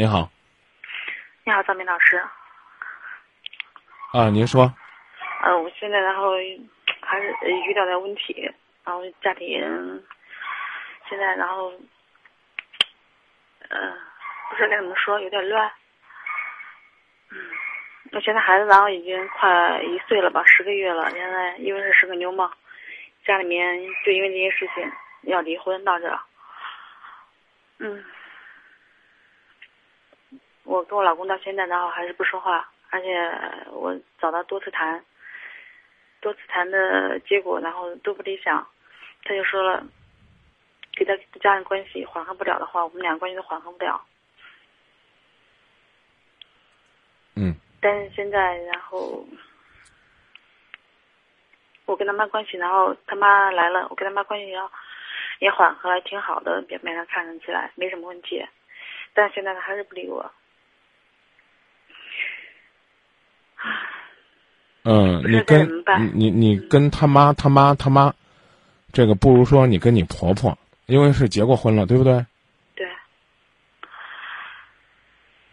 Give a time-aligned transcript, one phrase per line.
[0.00, 0.30] 你好，
[1.44, 2.16] 你好，张明老师。
[4.14, 4.72] 啊，您说，
[5.42, 6.30] 呃，我现在然后
[7.02, 8.50] 还是呃遇到点问题，
[8.82, 9.60] 然后家庭
[11.06, 11.70] 现在然后，
[13.68, 13.92] 呃，
[14.48, 15.70] 不知道该怎么说，有点乱。
[17.30, 17.38] 嗯，
[18.12, 21.10] 我现在孩子然后已经快一岁了吧，十个月了。
[21.10, 22.50] 现在因为是是个妞嘛，
[23.26, 24.90] 家里面就因为这些事情
[25.24, 26.18] 要离婚闹着。
[27.80, 28.02] 嗯，
[30.64, 33.16] 我跟我老公到现在然后还是不说话，而且
[33.70, 35.04] 我找他多次谈，
[36.20, 38.66] 多次谈的结果然后都不理想，
[39.24, 39.82] 他就说了，
[40.92, 44.00] 给他家人关系缓和不了的话，我们俩关系都缓和不了。
[47.36, 49.26] 嗯但是现在，然后
[51.86, 54.70] 我跟他妈关系，然后他妈来了，我跟他妈关系要
[55.38, 58.46] 也缓和了，挺好的，表面上看上起来没什么问题，
[59.14, 60.30] 但现在他还是不理我。
[64.92, 65.68] 嗯，你跟
[66.00, 68.12] 你你你跟他妈他妈他妈，
[68.92, 72.26] 这个不如说你跟你婆婆，因为是结过婚了，对不对？
[72.74, 72.84] 对。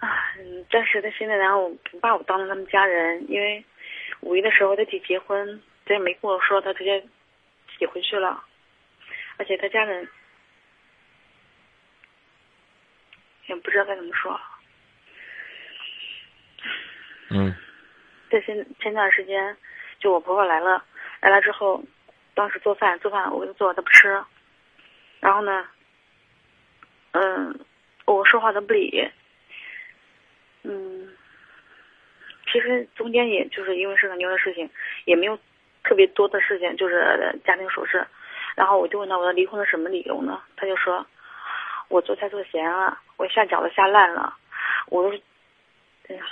[0.00, 3.64] 啊，嗯，但是他现在然后不把我当成他们家人，因为
[4.18, 8.42] 五一的时候他姐结婚，他也没跟我说，他直接自己回去了，
[9.36, 10.08] 而且他家人
[13.46, 14.40] 也不知道该怎么说。
[17.28, 17.54] 嗯
[18.30, 19.56] 这前前段时间，
[19.98, 20.84] 就我婆婆来了，
[21.20, 21.82] 来了之后，
[22.34, 24.22] 当时做饭做饭我给她做，她不吃，
[25.18, 25.66] 然后呢，
[27.10, 27.58] 嗯，
[28.06, 29.10] 我说话她不理，
[30.62, 31.12] 嗯，
[32.52, 34.70] 其实中间也就是因为是个妞的事情，
[35.06, 35.36] 也没有
[35.82, 38.06] 特别多的事情，就是家庭琐事，
[38.54, 40.40] 然后我就问她我要离婚的什么理由呢？
[40.56, 41.04] 她就说，
[41.88, 44.36] 我做菜做咸了，我下饺子下烂了，
[44.86, 45.18] 我都，
[46.08, 46.22] 哎呀。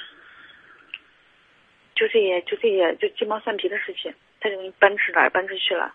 [1.98, 5.92] 就这些，就这些，就鸡毛蒜皮的事情，他就给你搬出来，搬出去了。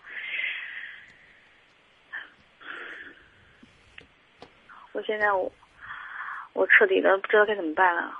[4.92, 5.50] 我现在我
[6.52, 8.14] 我彻底的不知道该怎么办了，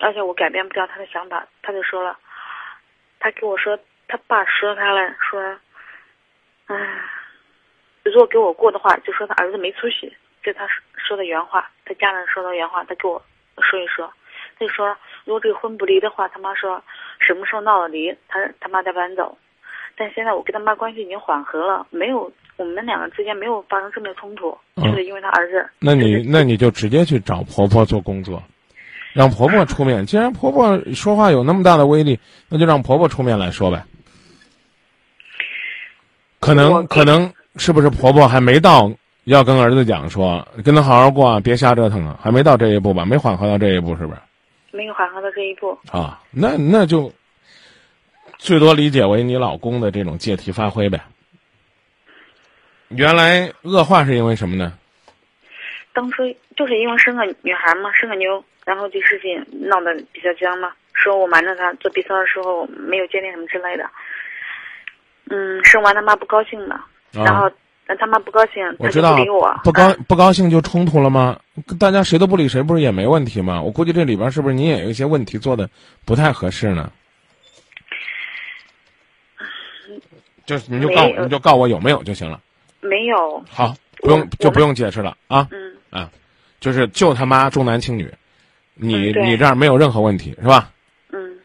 [0.00, 1.46] 而且我改变不了他的想法。
[1.62, 2.18] 他就说了，
[3.20, 3.78] 他跟我说，
[4.08, 5.56] 他爸说他了，说，
[6.66, 7.04] 唉，
[8.02, 10.66] 如果给我过的话，就说他儿子没出息，这他
[10.96, 13.24] 说的原话，他家人说的原话，他给我
[13.62, 14.12] 说一说。
[14.58, 16.82] 他就说，如果这个婚不离的话，他妈说
[17.18, 19.36] 什么时候闹了离，他他妈再搬走。
[19.98, 25.66] 但现在我跟他妈关系已经缓和了，没有我们两个之间没有发生正面冲突，嗯就是因为他儿子。
[25.78, 28.42] 那你那你就直接去找婆婆做工作，
[29.14, 30.04] 让婆婆出面。
[30.04, 32.18] 既然婆婆说话有那么大的威力，
[32.48, 33.82] 那就让婆婆出面来说呗。
[36.40, 38.90] 可能可能是不是婆婆还没到
[39.24, 43.04] 要跟儿子讲说跟他好好过啊，别瞎折腾啊，还没到这一步吧？
[43.04, 44.20] 没缓和到这一步是不是？
[44.76, 45.76] 没有缓和到这一步。
[45.90, 47.12] 啊，那那就
[48.38, 51.00] 最多理解为你老公的这种借题发挥呗。
[52.88, 54.78] 原来恶化是因为什么呢？
[55.92, 56.22] 当初
[56.54, 63.88] 就是因为生个女孩嘛，生个妞，然后这事情闹得比较僵嘛，说我瞒着他做 B 超的时候没有鉴定什么之类的。
[65.30, 67.50] 嗯，生完他妈不高兴了，然后
[67.88, 71.38] 那他妈不高兴，我知道不理我，不高啊不高兴就冲突了吗？
[71.78, 73.62] 大家谁都不理谁，不是也没问题吗？
[73.62, 75.70] 我估计这里边是不是你也有一些问题做的
[76.04, 76.90] 不太合适呢？
[80.44, 82.40] 就是你就告你就告我有没有就行了。
[82.80, 86.10] 没有，好，不用就不用解释了啊嗯，啊，
[86.60, 88.12] 就是就他妈重男轻女，
[88.74, 90.70] 你嗯你这儿没有任何问题是吧？
[91.10, 91.38] 嗯，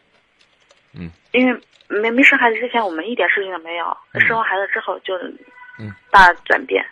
[0.92, 5.14] 嗯，因为没没生孩子之前，我们一点事情都没有，嗯生完孩子之后就
[5.78, 6.84] 嗯大转变。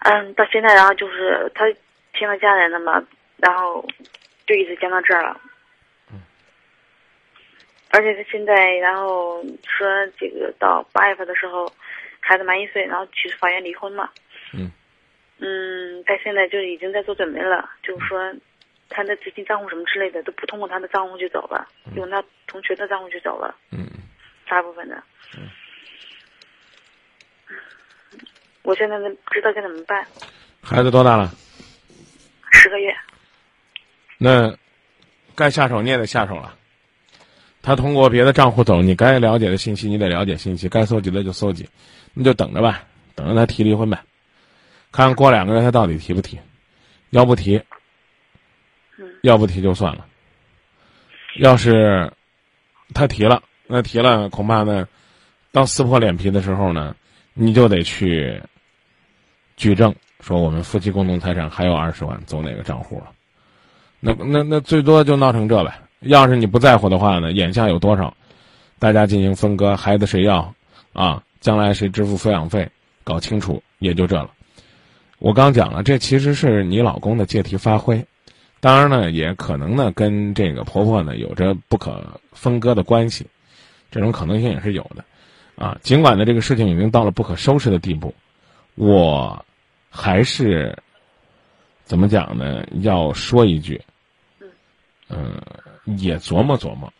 [0.00, 1.64] 嗯，到现在然后就是他
[2.12, 3.04] 听了家人的嘛，
[3.36, 3.86] 然后
[4.46, 5.40] 就一直讲到这儿了。
[6.12, 6.22] 嗯
[7.90, 11.72] 而且他现在然后说这个到八月份的时候，
[12.20, 14.08] 孩子满一岁，然后去法院离婚嘛。
[14.52, 14.70] 嗯。
[15.38, 18.34] 嗯，他现在就已经在做准备了，就是说
[18.88, 21.66] 他的资金账户什么之类的都不通过他的账户去走了，
[21.96, 23.86] 用他同学的账户去走了，嗯，
[24.48, 25.02] 大部分的。
[28.68, 30.06] 我现在都不知道该怎么办，
[30.60, 31.32] 孩子多大了？
[32.52, 32.94] 十个月。
[34.18, 34.54] 那
[35.34, 36.54] 该下手你也得下手了。
[37.62, 41.66] 他通过别的账户走，你该了解的信息你得了解信息，该搜集的就搜集，
[42.12, 42.84] 那就等着吧，
[43.14, 43.98] 等着他提离婚呗，
[44.92, 46.38] 看看过两个月他到底提不提，
[47.08, 47.56] 要不提，
[48.98, 50.04] 嗯要不提就算了。
[51.36, 52.12] 要是
[52.92, 54.86] 他提了，那提了恐怕呢，
[55.52, 56.94] 到撕破脸皮的时候呢，
[57.32, 58.42] 你就得去
[59.58, 63.10] 举证，说我们夫妻共同财产还有二十万，走哪个账户了？
[63.98, 65.80] 那那那最多就闹成这呗。
[65.98, 68.14] 要是你不在乎的话呢，眼下有多少，
[68.78, 70.54] 大家进行分割，孩子谁要，
[70.92, 72.70] 啊，将来谁支付抚养费，
[73.02, 74.30] 搞清楚也就这了。
[75.18, 78.06] 我刚讲了，这其实是你老公的借题发挥，
[78.60, 83.26] 当然呢，也可能呢跟这个婆婆呢有着不可分割的关系，
[83.90, 85.04] 这种可能性也是有的，
[85.56, 88.14] 啊，尽管呢这个事情已经到了不可收拾的地步，
[88.78, 89.44] 我
[89.90, 90.76] 还是
[91.84, 92.64] 怎么讲呢？
[92.80, 93.80] 要说一句，
[95.08, 95.40] 嗯。
[95.96, 96.92] 也琢磨琢磨，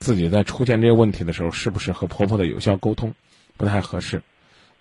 [0.00, 3.14] 自己在出现这些问题的时候，是不是和婆婆的有效沟通
[3.56, 4.20] 不太合适，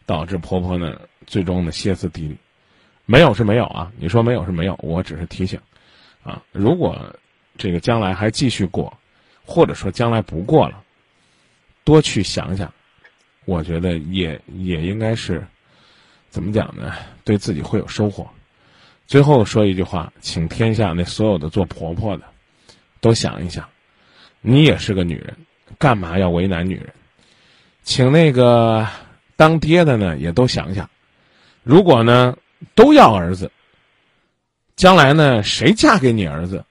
[0.07, 2.35] 导致婆婆呢最终呢歇斯底里。
[3.05, 5.59] 没有是没有啊，你说没有是没有，我只是提醒，
[6.23, 7.15] 啊，如果
[7.55, 8.91] 这个将来还继续过，
[9.45, 10.83] 或者说将来不过了，
[11.83, 12.73] 多去想想，
[13.45, 15.45] 我觉得也也应该是
[16.29, 16.93] 怎么讲呢？
[17.23, 18.29] 对自己会有收获。
[19.07, 22.23] 最后说一句话，请天下那所有的做婆婆的。
[23.01, 23.67] 都想一想，
[24.41, 25.37] 你也是个女人，
[25.77, 26.93] 干嘛要为难女人？
[27.81, 28.85] 请那个
[29.37, 30.89] 当爹的呢，也都想想，
[31.63, 32.35] 如果呢
[32.75, 33.49] 都要儿子，
[34.75, 36.65] 将来呢谁嫁给你儿子，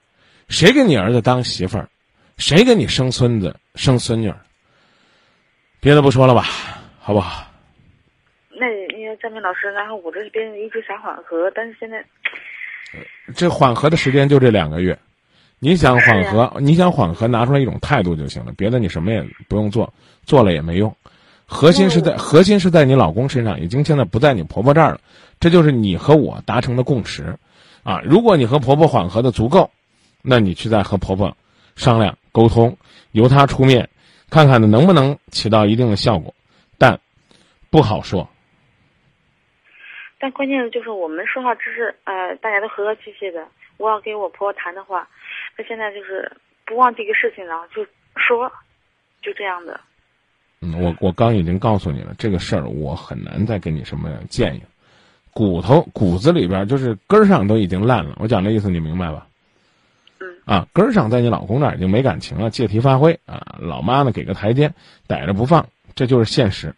[0.49, 1.89] 谁给你儿子当媳妇儿，
[2.37, 4.39] 谁给你生孙子生孙女儿？
[5.81, 6.47] 别的不说了吧，
[7.01, 7.48] 好不好？
[9.21, 12.05] 那因为张明老师，然后我这边一直想缓和，但是现在
[13.35, 14.99] 这缓和的时间就这两个月。
[15.61, 19.93] 你想缓和，你想缓和，拿出来一种态度就行了，别的你什么也不用做，
[20.25, 20.95] 做了也没用。
[21.47, 25.01] 核心是在核心是在你老公身上，已经现在不在你婆婆这儿了，
[25.41, 27.37] 这就是你和我达成的共识，
[27.83, 29.71] 啊，如果你和婆婆缓和的足够，
[30.23, 31.37] 那你去再和婆婆
[31.75, 32.77] 商量沟通，
[33.11, 33.89] 由她出面，
[34.31, 36.35] 看看呢能不能起到一定的效果，
[36.77, 37.01] 但
[37.71, 38.29] 不好说。
[40.19, 43.47] 但关键的就是我们说话只是呃，大家都和和气气的。
[43.77, 45.09] 我要给我婆婆谈的话。
[45.57, 46.31] 她现在就是
[46.67, 47.87] 不忘这个事情，然后就
[48.17, 48.51] 说，
[49.23, 49.81] 就这样的。
[50.61, 54.63] 嗯，我我刚已经告诉你了，这个事儿我很难再给你什么建议。
[55.33, 59.29] 骨头骨子里边就是根儿上都已经烂了，我讲这意思你明白吧？
[60.19, 60.37] 嗯。
[60.45, 63.57] 啊，根儿上在你老公那儿已经没感情了，借题发挥啊！
[63.61, 64.73] 老妈呢给个台阶，
[65.07, 66.75] 逮着不放，这就是现实。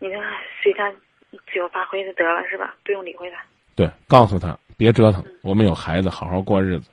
[0.00, 0.20] 你就
[0.64, 0.90] 随他
[1.30, 2.74] 自由发挥就得了，是吧？
[2.82, 3.36] 不用理会他。
[3.76, 4.58] 对，告诉他。
[4.78, 6.90] 别折腾，我们有孩子，好好过日子。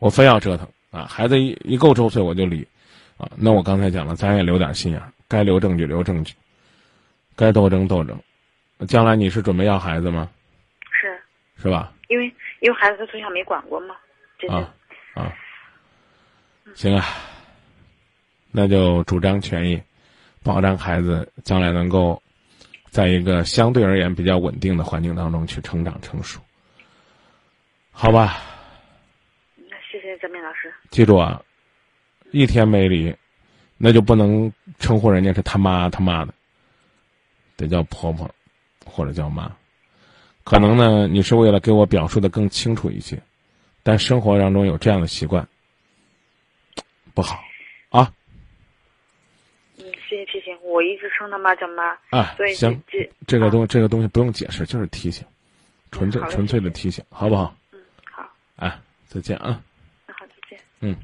[0.00, 1.06] 我非要折腾啊！
[1.06, 2.66] 孩子一一够周岁我就离，
[3.16, 3.30] 啊！
[3.36, 6.34] 那我刚才讲了，咱也留点心眼儿，该留证据留证据，
[7.34, 8.20] 该斗争斗争。
[8.86, 10.28] 将来你是准备要孩子吗？
[10.90, 11.18] 是。
[11.62, 11.92] 是吧？
[12.08, 12.26] 因为
[12.60, 13.96] 因为孩子他从小没管过嘛。
[14.50, 14.74] 啊
[15.14, 15.32] 啊。
[16.74, 17.06] 行啊，
[18.50, 19.80] 那就主张权益，
[20.42, 22.22] 保障孩子将来能够
[22.96, 26.40] 在一个相对而言比较稳定的环境当中去成长成熟。
[27.90, 28.38] 好吧，
[29.54, 30.72] 那谢谢张明老师。
[30.90, 31.42] 记住啊，
[32.30, 33.14] 一天没离，
[33.76, 36.32] 那就不能称呼人家是他妈他妈的，
[37.54, 38.34] 得叫婆婆，
[38.86, 39.54] 或者叫妈。
[40.42, 43.22] 可能呢，你是为了给我表述的更清楚一些，
[43.82, 45.46] 但生活当中有这样的习惯，
[47.12, 47.44] 不好
[47.90, 48.10] 啊。
[50.16, 51.84] 嗯，谢谢提醒，我一直称他妈叫妈。
[52.10, 52.82] 啊，行，
[53.26, 55.26] 这个东这个东西不用解释，就是提醒，
[55.90, 57.54] 纯粹纯粹的提醒，好不好？
[57.72, 57.80] 嗯
[58.10, 59.60] 好，哎，再见啊！
[60.06, 60.58] 那好，再见。
[60.80, 60.96] 嗯。